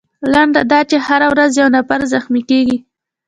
[0.33, 2.77] لنډه دا چې هره ورځ یو نفر زخمي کیږي.